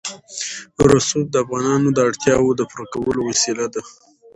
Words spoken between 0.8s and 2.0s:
رسوب د افغانانو د